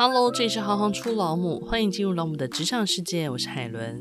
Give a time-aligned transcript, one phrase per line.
[0.00, 3.98] Hello，这里是行行出老母，欢迎进入老母的职场世界，我是海伦。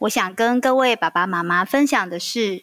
[0.00, 2.62] 我想跟各位爸爸妈妈分享的是，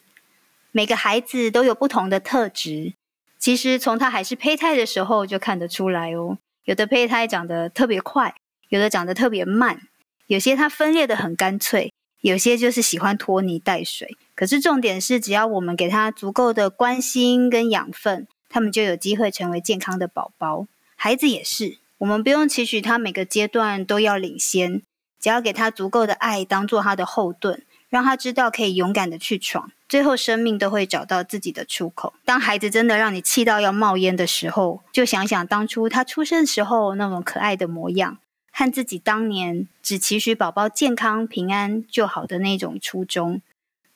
[0.72, 2.94] 每个孩子都有不同的特质，
[3.40, 6.38] 其实从他还是胚胎的时候就看得出来哦。
[6.66, 8.36] 有的胚胎长得特别快，
[8.68, 9.82] 有的长得特别慢，
[10.28, 14.16] 有些它分裂得很干脆，有些就是喜欢拖泥带水。
[14.36, 20.68] 可是重点是，只要我们给他足够的关心跟养分，他们就有机会成为健康的宝宝。
[21.02, 24.82] 孩子也是，我们不用期许他每个阶段都要领先，
[25.18, 32.14] 只要给他足够的爱，当做他的后盾，让他知道可以勇敢的去闯，最后生命都会找到自己的出口。
[32.26, 38.18] 当孩子真的让你气到要冒烟的时候，就想想当初他出生时候那种可爱的模样，
[38.52, 43.42] 和自己当年只期许宝宝健康平安就好的那种初衷，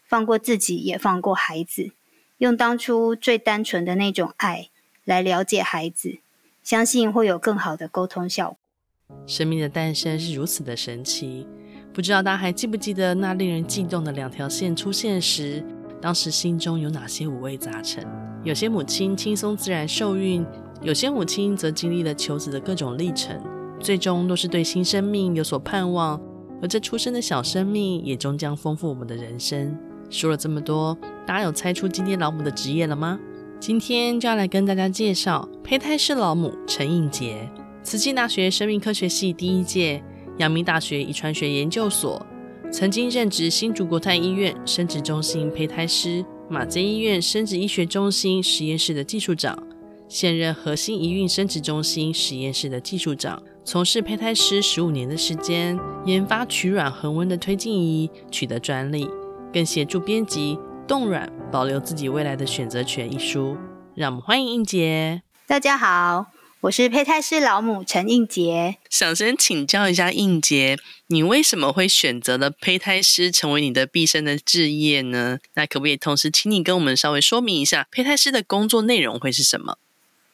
[0.08, 1.91] 放过自己，也放过孩子，
[2.38, 4.70] 用当初最单纯的那种爱
[5.03, 6.20] 来了解孩子。
[6.63, 8.58] 相信会有更好的沟通效果。
[9.27, 11.45] 生命的诞生是如此的神奇，
[11.94, 15.64] 不知道大家还记不记得那令人悸动的两条线出现时，
[16.02, 18.08] 当时心中有哪些五味杂陈？
[18.44, 20.45] 有些母亲轻松自然受孕，
[20.81, 23.38] 有些母亲则经历了求子的各种历程，
[23.80, 26.20] 最终都是对新生命有所盼望。
[26.61, 29.77] 而这出生的小生命也终将丰富我们的人生。
[30.09, 33.20] 说了这么多，大家有猜出今天老母的职业了吗？
[33.66, 37.50] 今天就要来跟大家介绍胚胎师老母陈映洁，
[37.81, 40.03] 慈济大学生命科学系第一届，
[40.38, 42.22] 阳明大学遗传学研究所，
[42.70, 49.58] 曾经任职新竹国泰医院生殖中心胚胎师，马偕医院生殖医学中心实验室的技术长，
[50.09, 59.09] 现任核心一孕生殖中心实验室的技术长，从事胚胎师十五年的时间，研发取卵恒温的推进仪，取得专利，
[59.53, 60.59] 更协助编辑。
[60.86, 63.55] 冻卵，保留自己未来的选择权一书，
[63.93, 65.21] 让我们欢迎应杰。
[65.45, 68.79] 大家好，我是胚胎师老母陈应杰。
[68.89, 75.37] 想先请教一下应杰，你为什么会选择了胚胎师成为你的毕生的志业呢？
[75.53, 79.77] 那可不可以同时请你跟我们稍微说明一下，胚胎师的工作内容会是什么？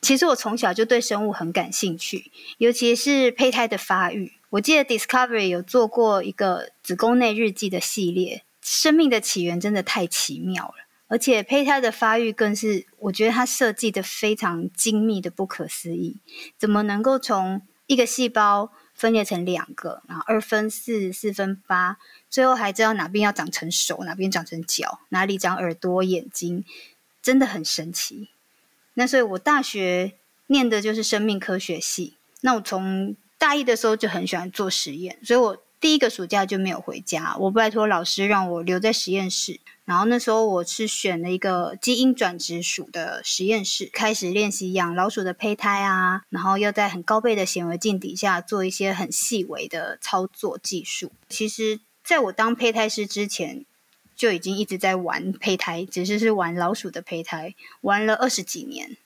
[0.01, 4.31] 其实我从小就对生物很感兴趣，尤其是胚胎的发育。
[4.51, 8.43] 我记得 Discovery 有做过一个子宫内日记的系列。
[8.61, 10.75] 生命的起源真的太奇妙了，
[11.09, 16.17] 而且胚胎的发育更是，我觉得它设计的非常精密的不可思议。
[16.57, 21.97] 怎么能够从一个细胞分裂成两个，然后二分四，四分八，
[22.29, 26.63] 最后还知道哪边要长成手，哪边长成脚，哪里长耳朵、眼睛，
[27.21, 28.29] 真的很神奇。
[28.93, 30.13] 那所以我大学
[30.47, 35.61] 念的就是生命科学系，那我从大一的时候就很喜欢做实验，所以我。
[35.79, 39.59] 第一个暑假就没有回家，我拜托老师让我留在实验室。
[39.85, 51.11] 然后那时候我是选了一个基因转殖鼠的实验室，开始练习养老鼠的胚胎啊，然后要在很高倍的显微镜底下做一些很细微的操作技术。
[51.27, 53.65] 其实，在我当胚胎师之前，
[54.15, 58.97] 就已经一直在玩胚胎，只是是玩老鼠的胚胎，玩了二十几年。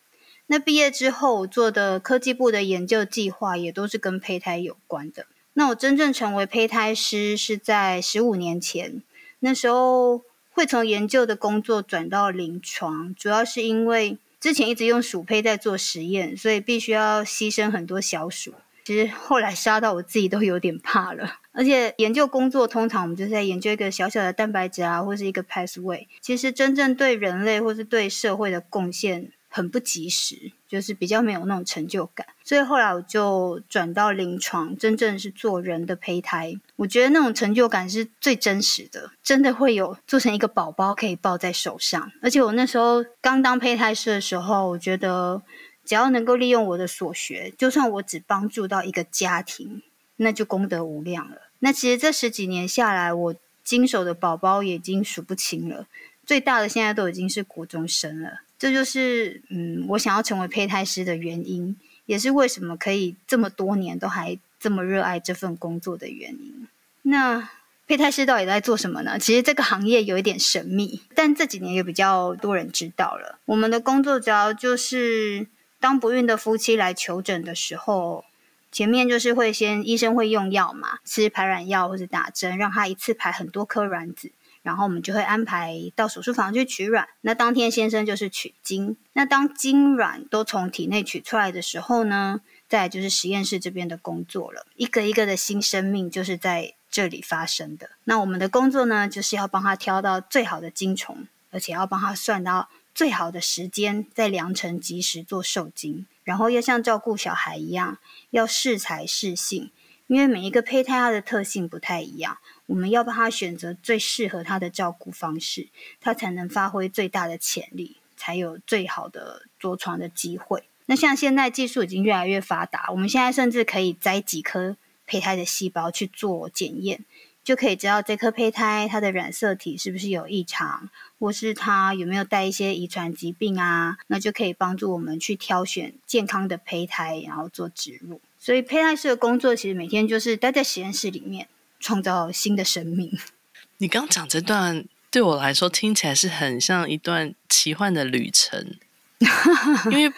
[0.48, 5.28] 那毕业之后做的科技部的研究计划也都是跟胚胎有关的。
[5.54, 9.04] 那我真正成为胚胎师是在十五年前，
[9.40, 10.22] 那时候
[10.52, 18.54] 会从研究的工作转到临床，主要是因为之前一直用鼠胚在做实验，所以必须要牺牲很多小鼠。
[18.84, 21.38] 其实后来杀到我自己都有点怕了。
[21.54, 29.32] 而且研究工作通常我们就是在研究一个小小的蛋白质啊，或是一个 pathway，其实真正对人类或是对社会的贡献。
[29.56, 36.56] 很不及时，就是比较没有那种成就感，所以后来我就转到临床，真正是做人的胚胎。
[36.76, 42.12] 我觉得那种成就感是最真实的，真的会有做成一个宝宝可以抱在手上。
[42.24, 45.44] 而且我那时候刚当胚胎师的时候，我觉得
[45.86, 49.84] 只要能够利用我的所学，就算我只帮助到一个家庭，
[50.16, 51.38] 那就功德无量了。
[51.60, 55.86] 那其实这十几年下来，我经手的宝宝已经数不清了，
[56.26, 58.40] 最大的现在都已经是国中生了。
[58.64, 61.76] 这就是嗯，我想要成为胚胎师的原因，
[62.06, 66.66] 也是为什么可以这么多年都还这么热爱这份工作的原因。
[67.02, 67.50] 那
[67.86, 69.20] 胚胎师到底在做什么呢？
[69.20, 73.38] 其实这个行业有一点神秘，但这几年也比较多人知道了。
[73.44, 75.46] 我们的工作主要就是
[75.82, 78.24] 当不孕的夫妻来求诊的时候，
[78.72, 84.32] 前面就是会先医生会用药嘛，吃排卵药或者打针，让他一次排很多颗卵子。
[84.64, 88.98] 然后我们就会安排到手术房去取卵，那当天先生就是取精。
[89.12, 97.92] 那当精卵都从体内取出来的时候呢，再就是实验室这边的工作了，一个一个的新生命就是在这里发生的。
[98.06, 107.98] 那我们的工作呢，就是要帮他挑到最好的精虫，而且要帮他算到最好的时间在良辰吉时做受精，然后要像照顾小孩一样，
[108.30, 109.72] 要适才适性，
[110.14, 112.38] 因为每一个胚胎它的特性不太一样，
[112.68, 115.70] 我们要帮他选择最适合他的照顾方式，
[116.00, 120.66] 他才能发挥最大的潜力，才有最好的着床的机会。
[120.86, 124.78] 那像现在技术已经越来越发达，我们现在甚至可以摘几颗
[125.08, 127.04] 胚胎的细胞去做检验。
[127.44, 130.90] 就可以知道这颗胚胎它的染色体是不是有异常，
[131.20, 133.98] 或是它有没有带一些遗传疾病啊？
[134.08, 138.22] 那就可以帮助我们去挑选健康的胚胎，然后做植入。
[138.44, 141.48] 所以胚胎师的工作其实每天就是待在实验室里面，
[141.80, 143.10] 创造新的生命。
[143.80, 148.76] 你刚讲这段对我来说听起来是很像一段奇幻的旅程，
[149.90, 150.14] 因为。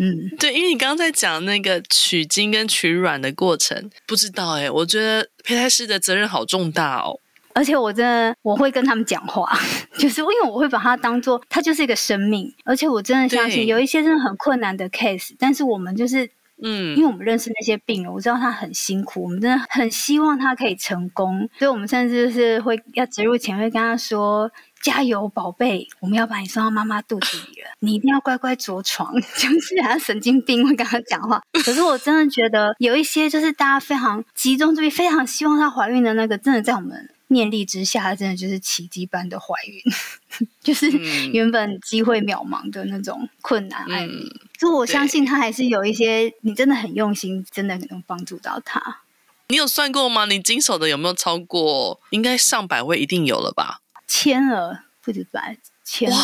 [0.00, 7.18] 嗯，对，因为你刚刚在讲那个取精跟取卵的过程，不知道哎，我觉得胚胎师的责任好重大哦。
[7.52, 9.58] 而且我真的我会跟他们讲话，
[9.98, 16.28] 就是因为我会把它当做它就是一个生命，而且我真的相信有一些真的很困难的 case，但是我们就是。
[16.62, 24.50] 嗯，因为我们认识那些病人，我知道他很辛苦，我们真的很希望他可以成功，所以我们甚至是会要植入前会跟他说
[24.82, 29.14] ：“加油，宝贝，我们要把你送到妈妈肚子里了，你一定要乖乖着床。
[29.38, 31.40] ”就是他神经病会跟他讲话。
[31.52, 40.90] 可是我真的觉得有一些就是大家非常集中注意，非常希望她怀孕的那个，真的在我们念力之下，真的就是奇迹般的怀孕， 就是
[41.32, 44.32] 原本机会渺茫的那种困难案例。
[44.34, 49.02] 嗯所以我相信他还是有一些，你真的很用心，真的能帮助到他。
[49.50, 50.26] 你有算过吗？
[50.26, 52.00] 你经手的有没有超过？
[52.10, 53.80] 应该上百位，一定有了吧？
[54.08, 56.16] 千了不止百，千了。
[56.16, 56.22] 哇！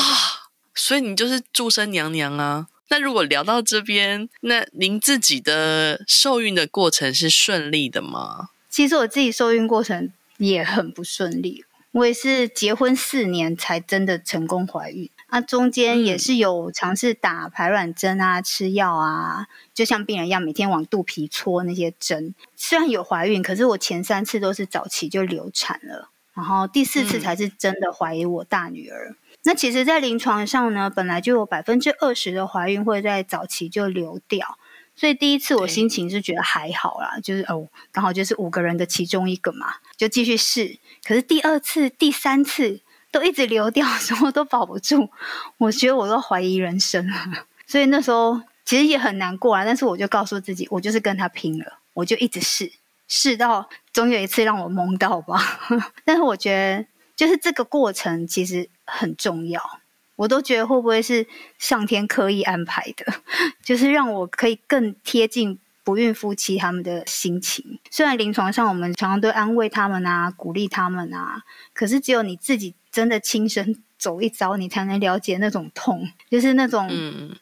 [0.74, 2.66] 所以你就是祝生娘娘啊。
[2.88, 8.50] 那如果聊到这边，那您自己的受孕的过程是顺利的吗？
[8.68, 15.08] 其实我自己受孕过程也很不顺利，我也是结婚四年才真的成功怀孕。
[15.34, 22.36] 那中间也是有尝试打排卵针啊，吃药啊，就像病人一样，每天往肚皮戳那些针。
[22.54, 29.08] 虽然有怀孕，可是我前三次都是早期就流产了，然后第四次才是真的怀疑我大女儿。
[29.10, 34.56] 嗯、那其实，在临床上呢，本来就有百分之二十的怀孕会在早期就流掉，
[34.94, 40.78] 所以第一次我心情是觉得还好啦，就是哦，刚好就是五个人的其中一个嘛，就继续试。
[41.02, 42.82] 可是第二次、第三次。
[43.14, 45.08] 都一直流掉， 什么都保不住，
[45.56, 47.16] 我觉得我都怀疑人生了。
[47.64, 52.72] 所以那时候其实也很难过啊，但是我就告诉自己，我就是跟他拼了，我就一直试，
[53.06, 55.40] 试到总有一次让我蒙到吧。
[56.04, 59.62] 但是我觉得，就是这个过程其实很重要，
[60.16, 61.26] 我都觉得会不会是
[61.56, 63.14] 上天刻意安排的，
[63.62, 65.60] 就是让我可以更贴近。
[65.84, 71.42] 不孕夫妻他们的心情，虽然临床上我们常常都安慰他们啊，鼓励他们啊，
[71.74, 76.88] 可是只有你自己真的亲身走一遭，你才能了解那种痛，就是那种，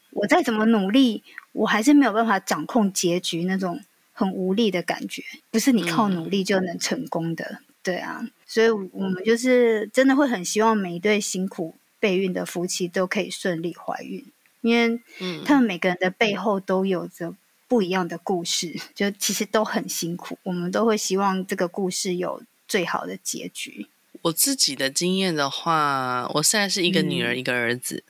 [0.09, 1.21] 我再怎么努力，
[1.51, 3.79] 我还是没有办法掌控结局那种
[4.13, 5.21] 很无力的感觉，
[5.51, 14.25] 不是你靠努力就能成功的，对啊，所以我们就是真的会很希望每一对辛苦备孕的夫妻都可以顺利怀孕，
[14.61, 14.99] 因为
[15.45, 17.35] 他们每个人的背后都有着。
[17.65, 20.37] 不一样的故事，就其实都很辛苦。
[20.43, 23.87] 我们都会希望这个故事有最好的结局。
[24.23, 28.03] 我自己的经验的话，我现在是一个女儿，嗯、一个儿子，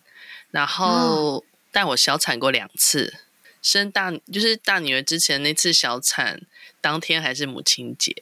[0.51, 3.15] 然后但我小产过两次，
[3.62, 6.42] 生大就是大女儿之前那次小产
[6.81, 8.15] 当天还是母亲节，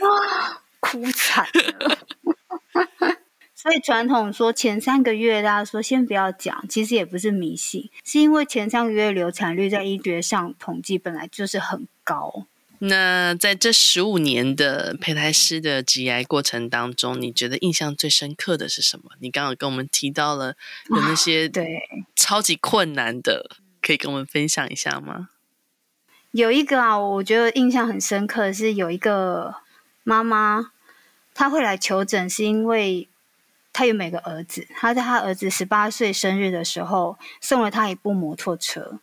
[0.00, 1.98] 哇，哭惨了。
[3.54, 12.46] 所以传统说前三个月，大家说先不要讲，其实也不是迷信，是因为前三个月流产率在医学上统计本来就是很高。
[12.80, 19.12] 那在这十五年的胚胎师的职涯过程当中，你觉得印象最深刻的是什么？
[19.20, 20.54] 你刚刚跟我们提到了
[20.90, 21.80] 有那些对
[22.14, 23.50] 超级困难的，
[23.82, 25.28] 可以跟我们分享一下吗？
[26.32, 29.56] 有一个啊，我觉得印象很深刻的是有一个
[30.04, 30.72] 妈妈，
[31.34, 33.08] 她会来求诊，是因为。
[33.70, 38.98] 她有每个儿子，她在他儿子十八岁生日的时候送了他一部摩托车，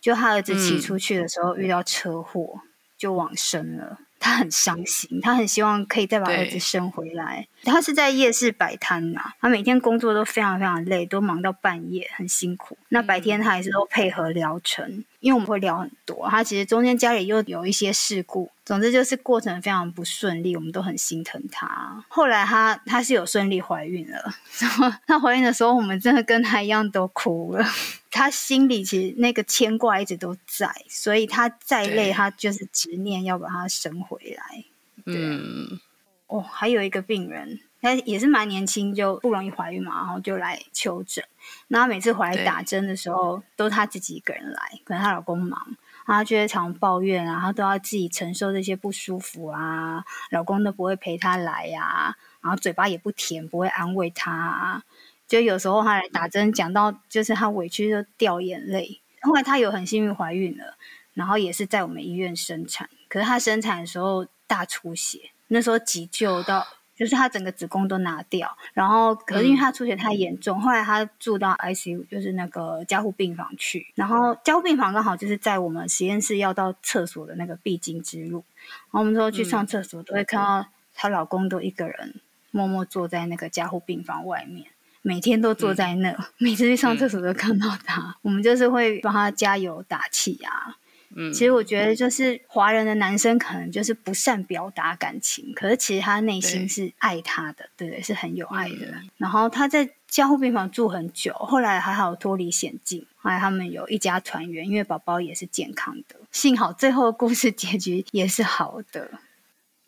[0.00, 2.60] 就他儿子骑出去的时候遇到车祸，
[3.04, 3.98] 就往生了。
[4.18, 7.46] 他很伤心，他很希望可以再把儿子生回来。
[7.62, 12.78] 他是在夜市摆摊呐，他每天工作都非常非常累，都忙到半夜，很辛苦。
[12.88, 16.28] 那白天他还是都配合疗程，因为我们会聊很多。
[16.28, 18.50] 他其实中间家里又有一些事故。
[18.62, 22.04] 总之就是过程非常不顺利，我们都很心疼她。
[22.08, 27.64] 后来她她是有顺利怀孕了，然后她怀孕的时候，我们真的跟她一样都哭了。
[28.10, 34.64] 她心里其实那个牵挂一直都在，所以她再累，她就是执念要把她生回来。
[35.06, 35.14] 对。
[35.16, 35.80] 嗯。
[36.26, 41.22] 哦，还有一个病人，她也是蛮年轻，就不容易怀孕嘛，然后就来求诊。
[41.68, 45.76] 然后每次回来打针的时候，都她自己一个人来，可能她老公忙，
[46.06, 54.82] 她就会常抱怨，然后都要自己承受这些不舒服啊，老公都不会陪她来呀、啊，然后嘴巴也不甜，不会安慰她、啊。
[55.28, 59.02] 就有时候她来打针，讲到就是她委屈就掉眼泪。
[59.20, 60.78] 后来她有很幸运怀孕了，
[61.12, 62.88] 然后也是在我们医院生产。
[63.10, 66.66] 可是她生产的时候大出血，那时候急救到。
[66.96, 73.86] 就是他整个子宫都拿掉，然后可是因为他出血太严重，嗯、后来他住到 ICU，就是那个加护病房去。
[73.96, 78.44] 然后加护病房刚好就是在我们实验室要到厕所的那个必经之路。
[78.90, 82.14] 然后我们说去上厕所，都会看到她老公都一个人
[82.52, 84.68] 默默坐在那个加护病房外面，
[85.02, 88.00] 每天都坐在那，嗯、每次去上厕所都看到他。
[88.00, 90.76] 嗯、我们就是会帮他加油打气啊。
[91.16, 98.86] 嗯，其实我觉得就是华人的男生可能就是不善表达感情，可是其实他内心是爱他的，对，是很有爱的。
[98.86, 109.10] 嗯、然后他在加护病房住很久，后来还好脱离险境，后来他们有一家团圆，因为宝宝也是健康的，幸好最后故事结局也是好的。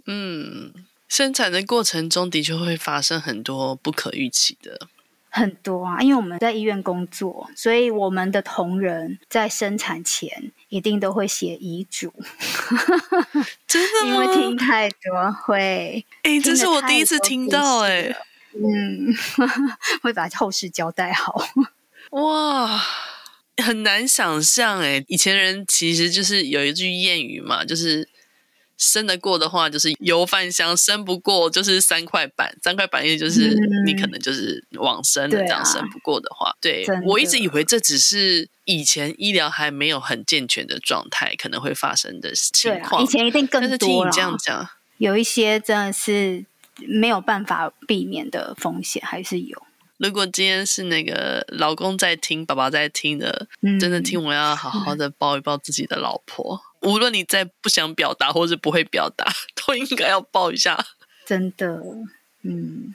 [0.07, 0.73] 嗯，
[1.09, 4.89] 生产的过程中的确会发生很多不可预期的。
[5.37, 12.11] 很多啊，因为我们在医院工作，所以我们的同仁在生产前一定都会写遗嘱。
[13.69, 14.15] 真的吗？
[14.15, 18.17] 因为听太多会，哎、欸，这是我第一次听到、欸，哎，
[18.55, 19.15] 嗯，
[20.03, 21.47] 会把后事交代好。
[22.13, 22.81] 哇，
[23.63, 28.09] 很难想象哎，以前人其实就是有一句谚语嘛，就是。
[28.79, 32.57] 生得过的话就是油饭香，生不过就是三块板。
[32.63, 43.01] 三块板意思就是你可能就是往生了，这样生不过的话，对，我一直以为这只是以前医疗还没有很健全的状态可能会发生的情况。
[43.01, 43.69] 啊、以前一定更多。
[43.69, 44.69] 但是听你这样讲，
[44.99, 46.45] 有一些真的是
[46.79, 49.66] 没有办法避免的风险还是有。
[49.99, 56.61] 如果今天是那个老公在听，爸爸在听的，嗯、真的听我要好好的抱一抱自己的老婆。
[56.83, 59.27] 无论你再不想表达，或是不会表达，
[59.67, 60.87] 都应该要抱一下。
[61.25, 61.83] 真的，
[62.43, 62.95] 嗯。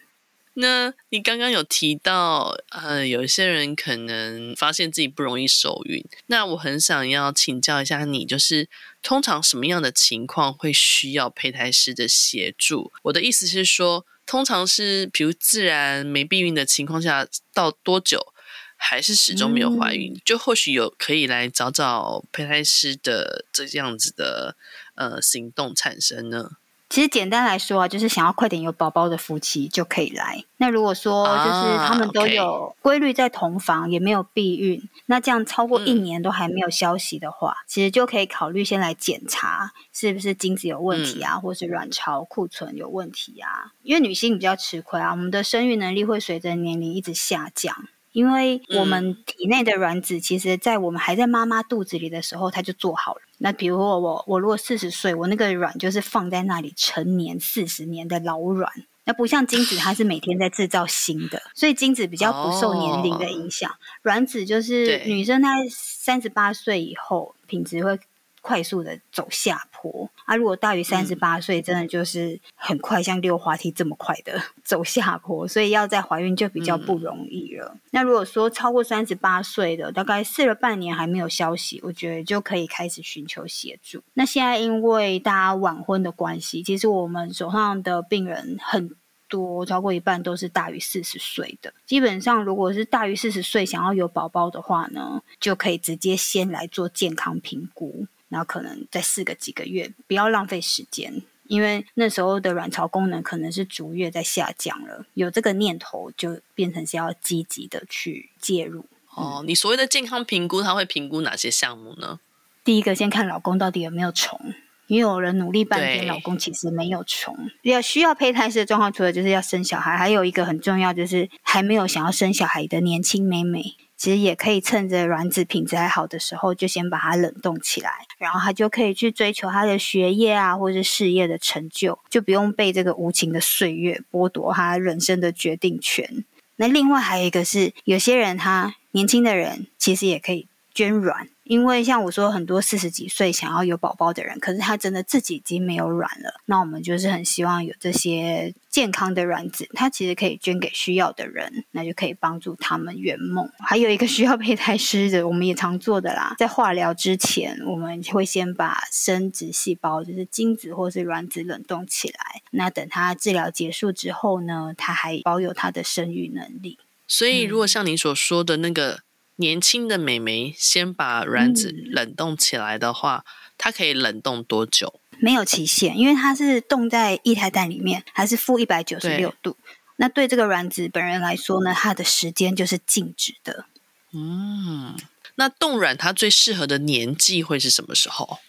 [0.55, 6.03] 那你刚刚有提到，呃，有一些人可能发现自己不容易受孕。
[6.27, 8.67] 那我很想要请教一下你，就是
[9.01, 12.91] 通常什么样的情况会需要胚胎师的协助？
[13.03, 18.33] 我的意思是说，通常是比如自然没避孕的情况下，到多久？
[18.77, 24.55] 还是始终没有怀孕，嗯、就或许有可以来找找胚胎师的这样子的
[24.95, 26.51] 呃行动产生呢？
[26.91, 30.43] 其实简单来说啊，就是想要快点有宝宝的夫妻就可以来。
[30.57, 43.71] 那如果说就是他们都有规律在同房，也没有避孕，那这样超过一年都还没有消息的话，嗯、其实就可以考虑先来检查是不是精子有问题啊，嗯、或是卵巢库存有问题啊。
[43.83, 47.73] 因为女性比较吃亏啊，我们的生育能力会随着年龄一直下降。
[48.11, 53.21] 因为我们体内的卵子，其实，在我们还在妈妈肚子里的时候，它就做好了。
[53.37, 58.71] 那比如说我，我如果四十岁，我那个卵就是放在那里成年四十年的老卵。
[59.03, 63.71] 那不像精子，它是每天在制造新的，所以精子比较不受年龄的影响。
[64.03, 67.99] 卵子就是女生在三十八岁以后，品质会。
[68.41, 70.35] 快速的走下坡啊！
[70.35, 77.71] 如果大于三十八岁，真的就是很快，像溜滑梯这么快的 走下坡，所以要再怀孕就比较不容易了。
[77.73, 84.01] 嗯、那如果说超过三十八岁的，大概试了半年还没有消息，我觉得就可以开始寻求协助。
[84.15, 88.89] 那现在因为大家晚婚的关系，其实我们手上的病人很
[89.27, 91.73] 多，超过一半都是大于四十岁的。
[91.85, 98.07] 基本上，如果是大于四十岁想要有宝宝的话呢，就可以直接先来做健康评估。
[98.31, 105.05] 然后可能再试个几个月，不要浪费时间，因为那时候的卵巢功能可能是逐月在下降了。
[105.15, 108.85] 有这个念头，就变成是要积极的去介入。
[109.13, 112.21] 哦，你所谓的健康评估，他会评估哪些项目呢？
[112.63, 114.39] 第一个，先看老公到底有没有虫，
[114.87, 117.35] 因为有人努力半天，老公其实没有虫。
[117.63, 123.75] 要需要胚胎师的状况，除了就是要生小孩，还有一个很重要，就是还没有想要生小孩的年轻妹妹。
[124.01, 136.25] 其实也可以趁着卵子品质还好的时候，就先把它冷冻起来，然后他就可以去追求他的学业啊，或是事业的成就，就不用被这个无情的岁月剥夺他人生的决定权。
[136.55, 141.29] 那另外还有一个是，有些人他年轻的人其实也可以捐卵。
[141.51, 146.39] 因为像我说，很多四十几岁想要有宝宝的人，可是他真的自己已经没有卵了。
[146.45, 153.51] 那我们就是很希望有这些健康的卵子，它其实可以捐给需要的人，那就可以帮助他们圆梦。
[153.59, 162.41] 还有一个需要胚胎师的，我们也常做的啦，在化疗之前，我们会先把生殖细胞，就是精子或是卵子冷冻起来。
[162.51, 166.79] 那等它治疗结束之后呢，它还保有它的生育能力。
[167.05, 169.01] 所以，如果像你所说的那个。
[169.41, 175.01] 年轻的美眉先把卵子冷冻起来的话，嗯，它可以冷冻多久？
[175.19, 179.57] 没有期限，因为它是冻在液态氮里面，还是负一百九十六度。
[179.97, 183.65] 那对这个卵子本人来说呢，它的时间就是静止的。
[184.13, 184.95] 嗯，
[185.35, 188.39] 那冻卵它最适合的年纪会是什么时候？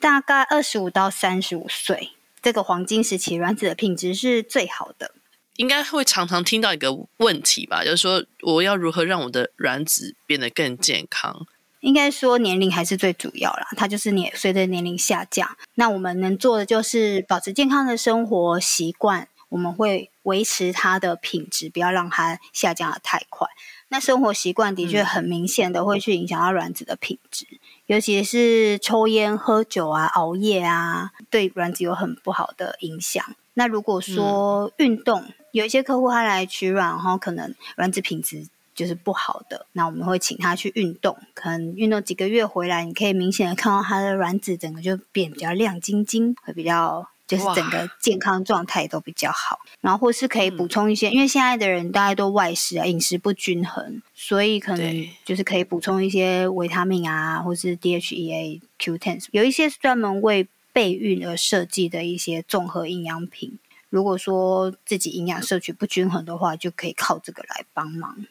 [0.00, 5.12] 大概二十五到三十五岁，这个黄金时期，卵子的品质是最好的。
[5.56, 11.46] 应该会常常听到一个问题吧，就是说我要如何让我的卵子变得更健康？
[11.80, 15.56] 应该说年龄还是最主要啦，它就是年随着年龄下降。
[15.74, 23.46] 那我们能做的就是保持健康的生活习惯，我们会维持它的品质，不要让它下降的太快。
[23.88, 33.24] 那生活习惯的确很明显的会去影响到卵子的品质，嗯，尤其是抽烟、喝酒啊、熬夜啊，对卵子有很不好的影响。
[33.54, 49.60] 那如果说运动，嗯有一些客户他来取卵，然后可能卵子品质就是不好的，那我们会请他去运动，可能运动几个月回来，你可以明显的看到他的卵子整个就变比较亮晶晶，会比较就是整个健康状态都比较好。
[49.80, 63.58] 然后或是可以补充一些，嗯，因为现在的人大家都外食啊，饮食不均衡，所以可能就是可以补充一些维他命啊，或是 DHEA、Q10，有一些是专门为备孕而设计的一些综合营养品。
[63.88, 68.26] 如果说自己营养摄取不均衡的话，就可以靠这个来帮忙。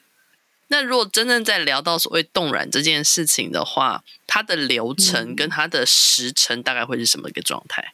[0.68, 7.94] 那如果真正在聊到所谓冻卵这件事情的话，它的流程跟它的时程大概会是什么一个状态？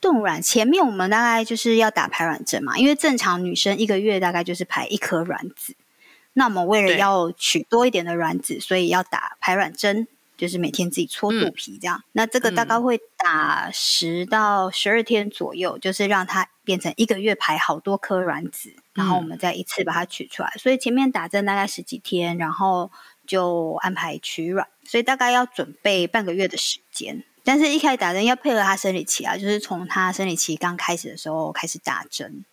[0.00, 5.74] 冻卵前面我们大概就是要打排卵针嘛，因为正常女生一个月大概就是排一颗卵子。
[6.34, 10.06] 那我们为了要取多一点的卵子，所以要打排卵针。
[10.38, 20.52] 就是每天自己搓肚皮这样，嗯，那这个大概会打十到十二天左右，嗯，就是让它变成一个月排好多颗卵子，嗯，然后我们再一次把它取出来。
[20.56, 22.90] 所以前面打针大概十几天，然后
[23.26, 27.24] 就安排取卵，所以大概要准备半个月的时间。
[27.42, 32.44] 但是一开始打针要配合他生理期啊，就是从他生理期刚开始的时候开始打针。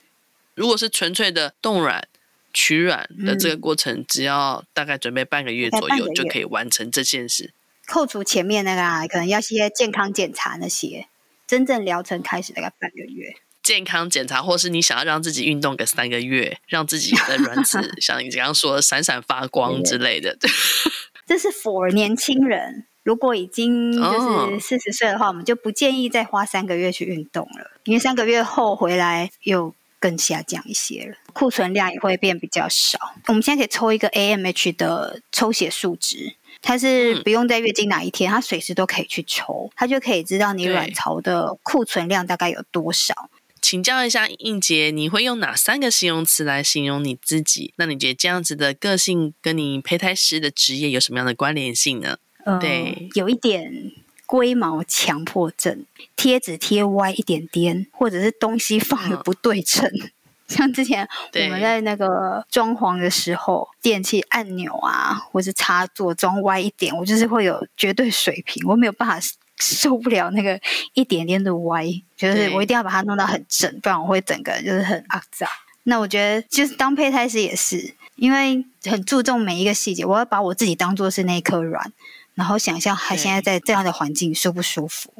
[0.55, 2.07] 如果是纯粹的冻卵
[2.53, 7.53] 取卵的这个过程，嗯，只要大概准备半个月左右就可以完成这件事。
[7.87, 11.07] 扣除前面那个啊，可能要些健康检查那些，
[11.45, 13.35] 真正疗程开始大概半个月。
[13.63, 20.37] 健康检查，或是你想要让自己运动个三个月，让自己的卵子 像你刚刚说的闪闪发光之类的。
[21.25, 32.99] 这是 for 年轻人，如果已经就是四十岁的话，哦，我们就不建议再花三个月去运动了，因为三个月后回来又更下降一些了，库存量也会变比较少。
[33.25, 36.35] 我们现在可以抽一个 AMH 的抽血数值。
[36.67, 43.29] 它是不用在月经哪一天，它随时都可以去抽，它就可以知道你卵巢的库存量大概有多少。
[43.61, 47.71] 请教一下应杰，你会用哪三个形容词来形容你自己？
[47.77, 52.17] 那你觉得这样子的个性跟你胚胎师的职业有什么样的关联性呢？
[52.43, 53.91] 呃，对，有一点
[54.25, 59.87] 龟毛强迫症，贴纸贴歪一点点，或者是东西放的不对称。
[59.87, 60.11] 嗯
[60.47, 69.19] 像之前我们在那个装潢的时候，电器按钮啊，或是插座装歪一点，我就是会有绝对水平，我没有办法
[69.59, 70.59] 受 不了那个
[70.93, 75.49] 一点点的歪，就是我一定要把它弄到很正，不然我会整个就是很肮脏。
[75.83, 81.91] 那我觉得就是当胚胎师也是，因为很注重每一个细节，我要把我自己当做是那颗卵。
[82.35, 85.11] 然后想象他现在在这样的环境舒不舒服？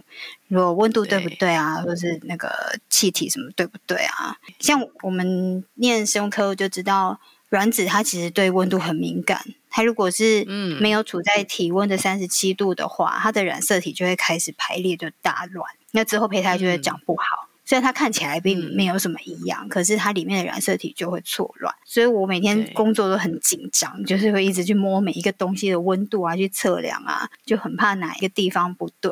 [0.47, 1.82] 如果温度对不对啊？
[1.82, 4.38] 对或是那个气体什么对不对啊？
[4.60, 9.45] 像我们念生物科就知道，卵子它其实对温度很敏感。
[9.69, 10.45] 它如果是
[10.80, 17.23] 没有处在体温的三十七度的话，它的染色体就会开始排列就大乱，那之后胚胎就会长不好。
[17.23, 29.12] 嗯虽然它看起来并没有什么异样，嗯，可是它里面的染色体就会错乱，所以我每天工作都很紧张，就是会一直去摸每一个东西的温度啊，去测量啊，就很怕哪一个地方不对。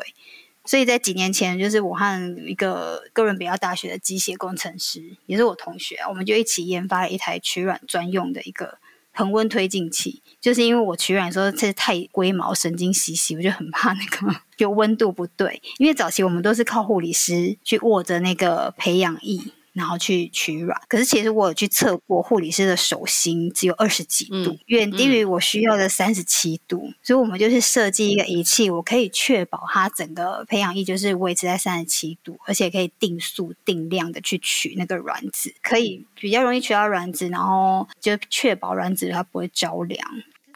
[0.66, 8.78] 所以在几年前，就是我和一个哥伦比亚大学的机械工程师，也是我同学，我们就一起研发了一台取卵专用的一个。
[9.14, 15.62] 恒温推进器，就是因为我取卵的时候这太龟毛、神经兮兮，我就很怕那个就温度不对。
[15.78, 19.40] 因为早期我们都是靠护理师去握着那个培养液，
[19.74, 20.80] 然后去取卵。
[20.88, 26.86] 可是其实我有去测过，护理师的手心只有二十几度，嗯、远低于我需要的三十七度。
[26.88, 40.00] 嗯、所以我们就是设计一个仪器，我可以确保它整个培养液就是维持在三十七度，而且可以定速定量的去取那个卵子，可以比较容易取到卵子，然后就确保卵子它不会着凉。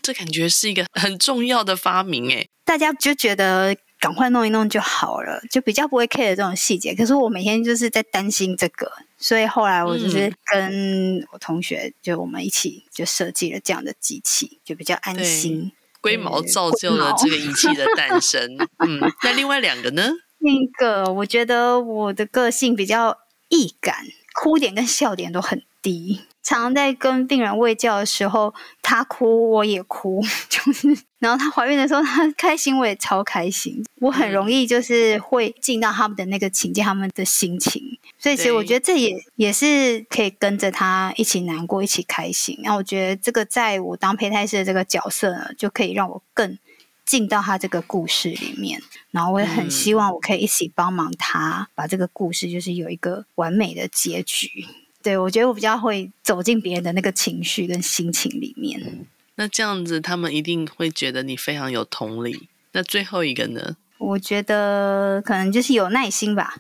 [0.02, 3.76] 这感觉是一个很重要的发明诶，大家就觉得。
[4.00, 6.94] 赶快弄一弄就好了，就比较不会 care 这种细节。
[6.94, 15.72] 可是我每天就是在担心这个，所以后来我就是跟我同学，就我们一起就设计了这样的机器，就比较安心。
[16.00, 18.56] 龟毛造就了这个仪器的诞生。
[18.86, 20.12] 嗯，那另外两个呢？
[20.40, 23.18] 那个我觉得我的个性比较
[23.50, 24.06] 易感，
[24.40, 26.22] 哭点跟笑点都很低。
[26.44, 33.84] 常常在跟病人喂教的时候，他哭我也哭， 就是，然后她怀孕的时候，她 开心我也超开心。
[34.00, 42.60] 我很容易就是会进到他们的那个情境，他们的心情，所以其实我觉得这也也是可以跟着他一起难过，一起开心。
[42.64, 46.58] 然后我觉得这个在我当胚胎师的这个角色呢，就可以让我更
[47.04, 48.80] 进到他这个故事里面。
[49.10, 54.68] 然后我也很希望我可以一起帮忙他把这个故事就是有一个完美的结局。
[55.02, 59.08] 对，我觉得我比较会走进别人的那个情绪跟心情里面。
[59.38, 62.50] 那这样子，他们一定会觉得你非常有同理。
[62.74, 63.78] 那最后一个呢？
[63.98, 66.58] 我觉得可能就是有耐心吧。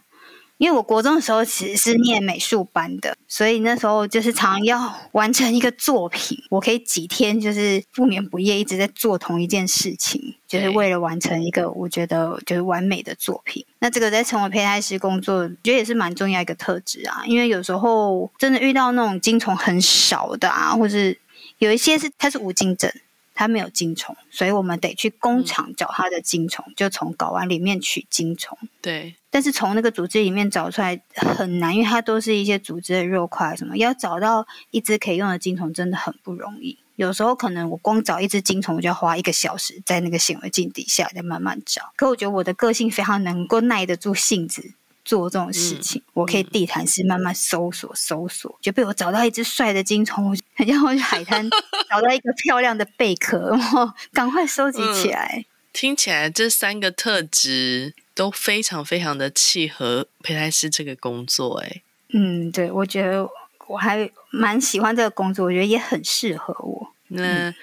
[0.57, 13.63] 因为我国中的时候其实是念美术班的，所以那时候就是常要完成一个作品，我可以几天就是不眠不夜一直在做同一件事情，就是为了完成一个我觉得就是完美的作品。
[13.77, 17.21] 那这个在成为胚胎师工作，觉得也是蛮重要一个特质啊。
[17.27, 21.15] 因为有时候真的遇到那种精虫很少的啊，或是
[21.57, 22.91] 有一些是它是无精症。
[23.39, 28.57] 它没有精虫，所以我们得去工厂找它的精虫，嗯、就从睾丸里面取精虫。
[28.81, 36.79] 对，但是从那个组织里面找出来很难，因为它都是一些组织的肉块什么，要找到一只可以用的精虫真的很不容易。
[36.95, 41.93] 有时候可能我光找一只精虫，我就要花一个小时在那个显微镜底下再慢慢找。
[41.95, 44.73] 可我觉得我的个性非常能够耐得住性子。
[45.05, 51.47] 做这种事情，嗯、我可以地毯式慢慢搜索搜索，就被我找到一只帅的精虫，然后去海滩
[51.89, 55.35] 找到一个漂亮的贝壳，然后赶快收集起来。
[55.37, 61.81] 嗯、听起来这三个特质都非常非常的契合胚胎师这个工作，哎，
[62.13, 63.29] 嗯，对，我觉得
[63.67, 66.93] 我还蛮喜欢这个工作，我觉得也很适合我。
[67.09, 67.53] 那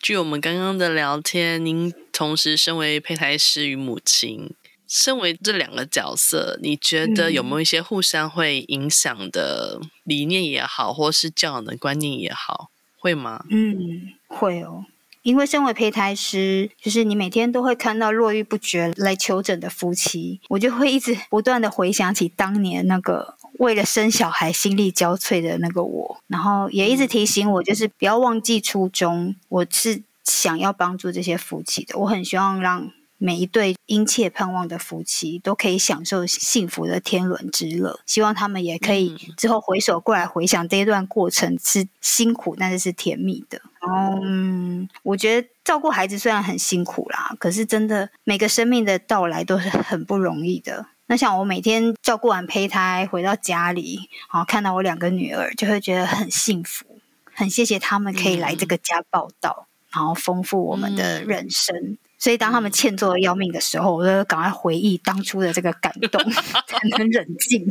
[0.00, 4.54] 据我们刚刚的聊天，您同时身为胚胎师与母亲。
[4.88, 13.44] 身为这两个角色，你觉得有没有一些互相会影响的理念也好，或是教养的观念也好，会吗？
[13.50, 14.84] 嗯，会哦。
[15.22, 29.34] 因为身为胚胎师，就是你每天都会看到络绎不绝来求诊的夫妻，我就会一直不断的回想起当年那个为了生小孩心力交瘁的那个我，然后也一直提醒我，就是不要忘记初衷。
[29.48, 32.92] 我是想要帮助这些夫妻的，我很希望让。
[33.18, 43.60] 每一对殷切盼望的夫妻都可以享受幸福的天伦之乐，希望他们也可以之后回首过来回想这一段过程是辛苦，但是是甜蜜的。
[43.88, 50.86] 嗯，我觉得照顾孩子虽然很辛苦啦，可是真的每个生命的到来都是很不容易的。
[51.06, 56.84] 那像我每天照顾完胚胎回到家里，然后看到我两个女儿，就会觉得很幸福，
[57.32, 61.96] 很谢谢他们可以来这个家报道，然后丰富我们的人生。
[62.18, 66.22] 所以，当他们欠揍的要命的时候，我就赶快回忆当初的这个感动，
[66.66, 67.66] 才能冷静。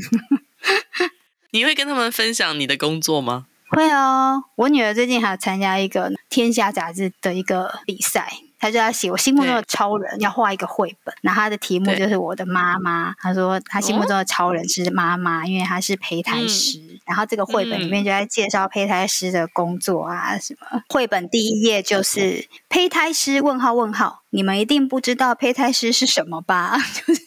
[1.51, 3.47] 你会跟他们分享你的工作吗？
[3.69, 8.31] 会哦，我女儿最近还有参加一个《天下》杂志的一个比赛。
[8.57, 11.13] 她就要写我心目中的超人，要画一个绘本。
[11.21, 13.13] 那她的题目就是我的妈妈。
[13.19, 16.94] 她说她心目中的超人是妈妈，因为她是胚胎师。
[17.05, 20.81] 然后这个绘本里面就在介绍胚胎师的工作啊什么。
[20.89, 26.75] 绘本第一页就是胚胎师问号问号，你们一定不知道胚胎师是什么吧？
[27.05, 27.21] 就是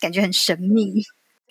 [0.00, 1.02] 感觉很神秘。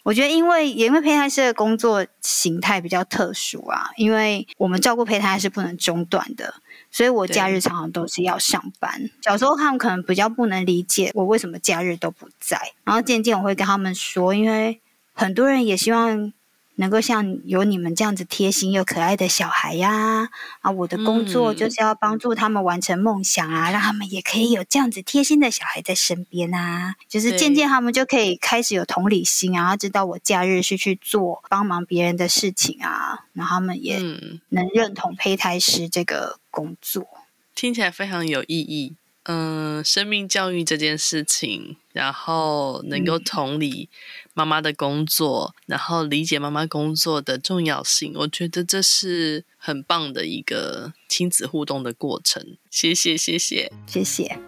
[0.03, 6.53] 我觉得因为也因为胚胎师的工作形态比较特殊啊，因为我们照顾胚胎是不能中断的。
[6.89, 9.09] 所以我假日常常都是要上班。
[9.21, 14.79] 小时候他们可能比较不能理解我为什么假日都不在，然后渐渐我会跟他们说，因为
[15.11, 16.31] 很多人也希望。
[16.77, 20.29] 能够像有你们这样子贴心又可爱的小孩呀，
[20.61, 33.99] 啊，我的工作就是要帮助他们完成梦想啊，嗯、让他们也可以有这样子贴心的小孩在身边啊，就是渐渐他们就可以开始有同理心啊，知道我假日是去做帮忙别人的事情啊，然后他们也
[34.49, 37.07] 能认同胚胎师这个工作，
[37.55, 38.95] 听起来非常有意义。
[39.29, 43.89] 嗯，生命教育这件事情，然后能够同理
[44.33, 52.55] 妈妈的工作，嗯、然后理解妈妈工作的重要性，我觉得这是很棒的一个亲子互动的过程。
[52.71, 54.39] 谢谢，谢谢，谢谢，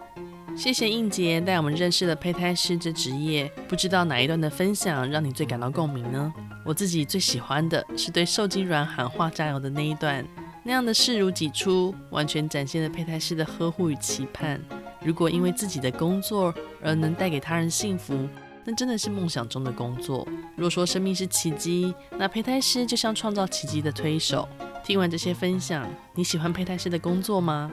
[0.56, 3.52] 谢谢应杰带我们认识了胚胎师这职业。
[3.68, 6.32] 不知道哪一段的分享让你最感到共鸣呢？
[6.64, 10.26] 我自己最喜欢的是对受精卵喊话加油的那一段。
[10.62, 14.60] 那样的视如己出，完全展现了胚胎师的呵护与期盼。
[15.02, 18.28] 如果因为自己的工作而能带给他人幸福，
[18.64, 20.28] 那真的是梦想中的工作。
[20.56, 24.46] 若说生命是奇迹，那胚胎师就像创造奇迹的推手。
[24.84, 27.70] 听完这些分享，你喜欢胚胎师的工作吗？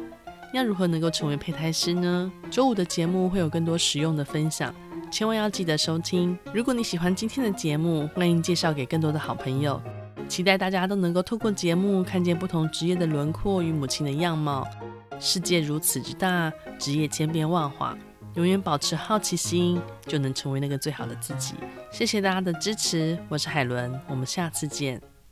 [0.54, 2.32] 要如何能够成为胚胎师呢？
[2.50, 4.74] 周五的节目会有更多实用的分享，
[5.12, 6.38] 千万要记得收听。
[6.54, 9.82] 如果你喜欢今天的节目，欢迎介绍给更多的好朋友。
[10.28, 14.68] 期待大家都能够透过节目看见不同职业的轮廓与母亲的样貌。
[15.20, 17.98] 世界如此之大，职业千变万化，
[18.36, 21.56] 永远保持好奇心，就能成为那个最好的自己。
[21.92, 25.02] 谢谢大家的支持，我是海伦，我们下次见。